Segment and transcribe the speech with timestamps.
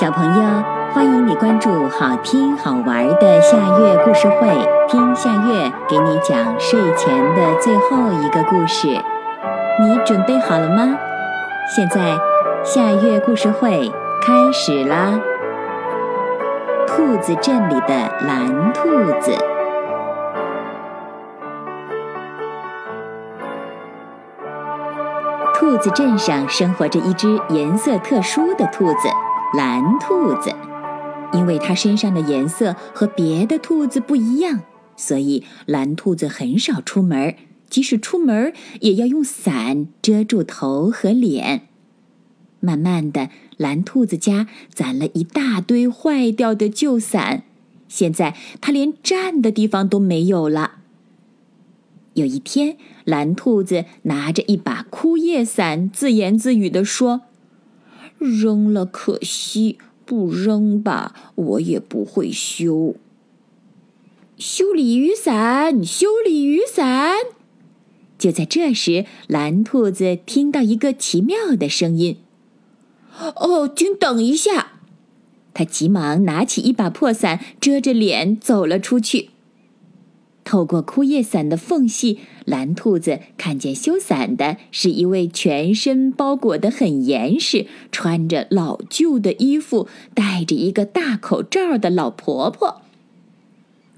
[0.00, 4.48] 小朋友，欢迎你关注好听好玩的夏月故事会，
[4.88, 8.88] 听夏月给你讲睡前的最后一个故事。
[9.78, 10.96] 你准备好了吗？
[11.76, 12.18] 现在
[12.64, 13.92] 夏月故事会
[14.22, 15.20] 开始啦！
[16.86, 17.94] 兔子镇里的
[18.26, 18.88] 蓝兔
[19.20, 19.36] 子。
[25.52, 29.10] 兔子镇上生活着一只颜色特殊的兔子——
[29.56, 30.54] 蓝兔子。
[31.32, 34.62] 因为它身上的颜色和别的兔子不一样，
[34.96, 37.36] 所以蓝兔子很少出门。
[37.68, 41.68] 即使出门，也要用伞遮住头和脸。
[42.58, 47.44] 慢慢的，蓝兔子家攒了一大堆坏掉的旧伞，
[47.86, 50.78] 现在它连站的地方都没有了。
[52.14, 57.20] 有一天，蓝兔子拿着一把枯叶伞，自言自语地说
[58.20, 62.94] ：“扔了可惜，不扔吧，我也不会修。
[64.36, 67.16] 修理雨伞，修理雨伞。”
[68.18, 72.18] 就在这时，蓝兔子听到一个奇妙的声音
[73.36, 74.72] ：“哦，请等一下！”
[75.54, 79.30] 他急忙拿起一把破伞，遮着脸走了出去。
[80.50, 92.82] 透过枯叶伞的缝隙，蓝兔子看见修伞的是一位全身包裹得很严实、穿着老旧的衣服、戴着一个大口罩的老婆婆。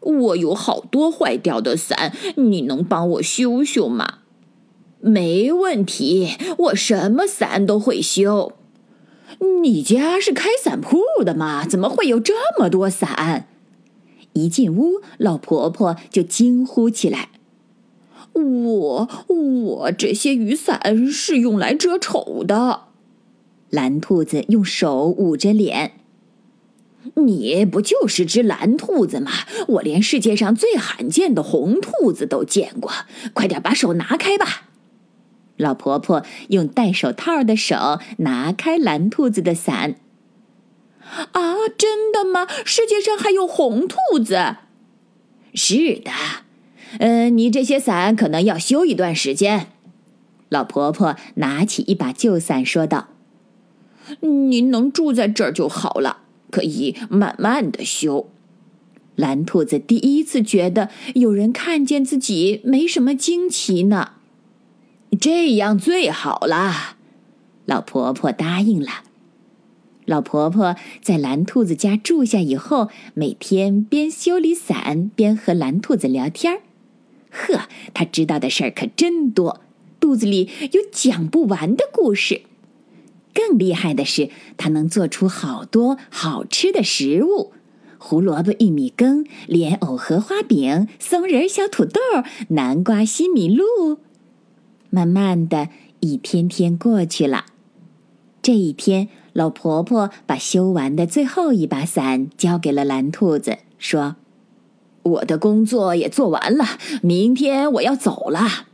[0.00, 4.20] 我有好多坏掉的伞，你能帮我修修吗？
[5.00, 8.52] 没问题，我什么伞都会修。
[9.62, 11.66] 你家是开伞铺的吗？
[11.68, 13.48] 怎么会有这么多伞？
[14.38, 17.28] 一进屋，老婆婆就惊呼起来
[18.32, 22.84] ：“我我这些雨伞是用来遮丑的。”
[23.70, 25.92] 蓝兔子用手捂着脸
[27.16, 29.30] ：“你不就是只蓝兔子吗？
[29.68, 32.90] 我连世界上最罕见的红兔子都见过。
[33.34, 34.68] 快点把手拿开吧！”
[35.58, 39.96] 老婆婆用戴手套的手拿开蓝兔子的伞。
[41.32, 42.46] 啊，真的吗？
[42.64, 44.56] 世界上还有红兔子？
[45.54, 46.10] 是的，
[46.98, 49.72] 嗯，你这些伞可能要修一段时间。
[50.48, 53.08] 老婆婆拿起一把旧伞说道
[54.20, 56.18] ：“您能住在这儿就好了，
[56.50, 58.30] 可以慢慢的修。”
[59.16, 64.12] 蓝兔子第一次觉得有人看见自己没什么惊奇呢。
[65.20, 66.96] 这样最好啦，
[67.66, 69.02] 老婆婆答应了。
[70.08, 76.62] 老婆婆在蓝兔子家住下以后，每天边修理伞边和蓝兔子聊天儿。
[77.30, 79.60] 呵，她知道的事儿可真多，
[80.00, 82.40] 肚子里有讲不完的故事。
[83.34, 87.52] 更厉害的是，她能做出好多好吃的食物：
[87.98, 92.00] 胡萝卜玉米羹、莲藕荷花饼、松仁小土豆、
[92.48, 93.98] 南瓜西米露。
[94.88, 95.68] 慢慢的
[96.00, 97.44] 一天天过去了，
[98.40, 99.10] 这一天。
[99.32, 104.16] 老婆婆把修完的最后一把伞交给了蓝兔子，说
[105.02, 108.66] ：“我的工作也做完了，明天我要走了。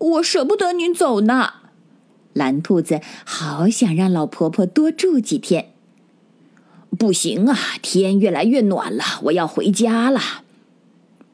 [0.00, 1.54] 我舍不得您走呢。”
[2.34, 5.70] 蓝兔子好想让老婆婆多住几天。
[6.98, 10.20] 不行啊，天越来越暖了，我要回家了。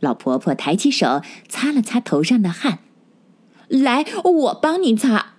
[0.00, 2.80] 老婆婆抬起手擦了擦头上的汗，
[3.68, 5.34] 来，我帮你擦。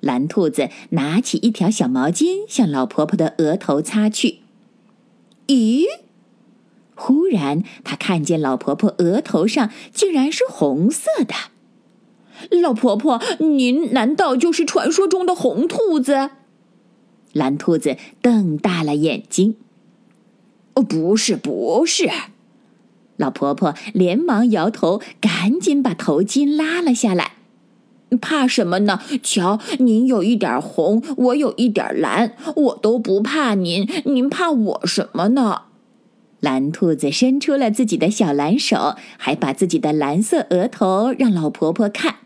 [0.00, 4.40] 蓝兔子拿起一条小毛巾，向老婆婆的额头擦去。
[5.46, 5.84] 咦！
[6.94, 11.34] 忽然，他看见老婆婆额头上竟然是红色的。
[12.62, 16.30] 老婆婆，您难道就是传说中的红兔子？
[17.32, 19.56] 蓝兔子瞪大了眼睛。
[20.74, 22.10] 哦，不是，不是。
[23.16, 27.32] 老婆婆连忙摇头，赶紧把头巾拉了下来。
[28.16, 29.00] 怕什么呢？
[29.22, 35.62] 瞧，您有一点红，我有一点蓝，我都不怕您，您怕我什么呢？
[36.40, 42.16] 蓝兔子伸出了自己的小蓝手，还把自己的蓝色额头让老婆婆看。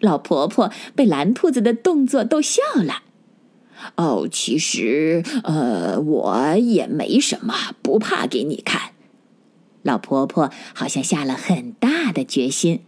[0.00, 3.02] 老婆婆被蓝兔子的动作逗笑了。
[3.96, 8.92] 哦，其实，呃，我也没什么，不怕给你看。
[9.82, 12.80] 老婆婆好像下了很大的决心。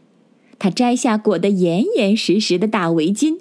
[0.58, 3.38] 他摘下裹得严严实实的大围巾，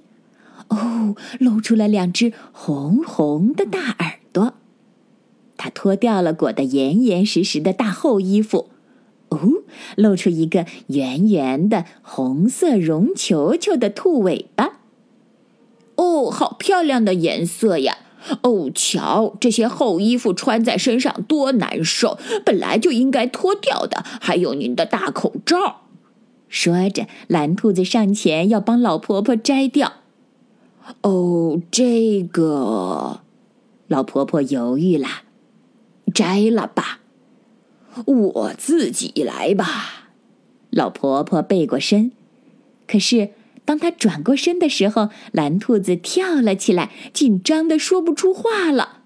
[0.68, 4.54] 哦，露出了两只红红的大耳朵。
[5.58, 8.70] 他脱掉了裹得严严实实的大厚衣服，
[9.30, 9.40] 哦，
[9.96, 14.80] 露出一个圆圆的红色绒球球的兔尾巴。
[15.96, 17.98] 哦，好漂亮的颜色呀！
[18.44, 24.06] 哦，瞧这些厚衣服穿在身上多难受，本来就应该脱掉的。
[24.22, 25.87] 还有您的大口罩。
[26.50, 29.94] 说着，蓝兔子上前要帮老婆婆摘掉。
[31.02, 33.22] 哦，这个，
[33.88, 35.08] 老婆婆犹豫了，
[36.14, 37.00] 摘了吧，
[38.06, 40.10] 我自己来吧。
[40.70, 42.12] 老婆婆背过身，
[42.88, 43.32] 可是。
[43.66, 49.00] 当她转过身的时候，蓝兔子跳了起来，紧张的说不出话了。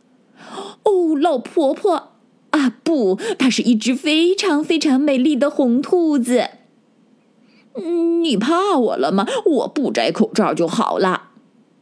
[0.83, 2.11] 哦，老婆婆
[2.51, 6.47] 啊，不，它是一只非常非常美丽的红兔子。
[8.21, 9.25] 你怕我了吗？
[9.45, 11.29] 我不摘口罩就好了。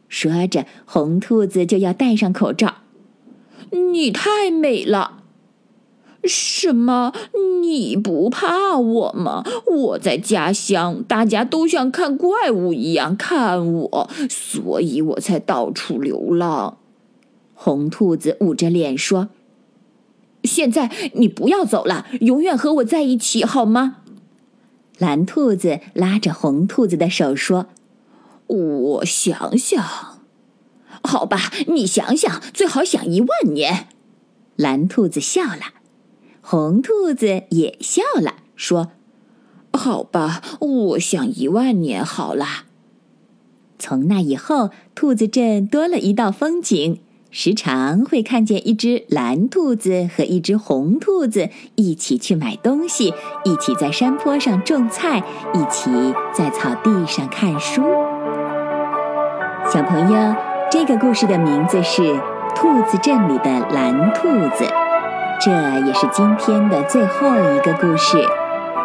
[0.08, 2.76] 说着，红兔子就要戴上口罩。
[3.70, 5.18] 你太美了。
[6.24, 7.12] 什么？
[7.62, 9.42] 你不怕我吗？
[9.66, 16.76] 我在家乡，大家都像看怪物一样看我，所以我才到处流浪。
[17.54, 19.28] 红兔子捂着脸说
[20.44, 23.98] ：“现在你不要走了，永远和我在一起好吗？”
[25.00, 27.68] 蓝兔子拉着红兔子的手说
[28.46, 29.82] ：“我想想，
[31.02, 33.88] 好吧，你想想，最好想一万年。”
[34.56, 35.72] 蓝兔子笑了。
[36.42, 38.92] 红兔子也笑了，说
[39.72, 42.66] ：“好吧，我想一万年好了。”
[43.80, 47.00] 从那以后，兔子镇多了一道风景，
[47.32, 55.22] 时常会看见一只蓝兔子和一只红兔子一起去买东西，一起在山坡上种菜，
[55.54, 57.82] 一起在草地上看书。
[59.72, 60.34] 小朋友，
[60.72, 62.02] 这个故事的名字是
[62.56, 64.22] 《兔子镇里的蓝兔
[64.56, 64.64] 子》。
[65.40, 65.52] 这
[65.86, 68.18] 也是今天的最后一个故事。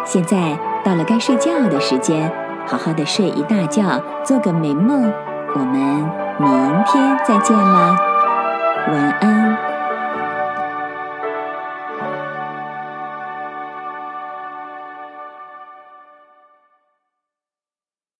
[0.04, 2.32] 现在到了该睡觉的时间，
[2.64, 5.12] 好好的睡一大觉，做个美梦。
[5.54, 5.74] 我们
[6.38, 7.96] 明天再见啦，
[8.88, 9.65] 晚安。